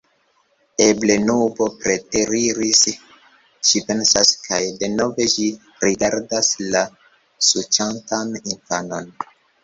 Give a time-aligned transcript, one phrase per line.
[0.83, 2.79] Eble nubo preteriris,
[3.71, 5.45] ŝi pensas, kaj denove ŝi
[5.85, 6.81] rigardas la
[7.49, 9.13] suĉantan infanon.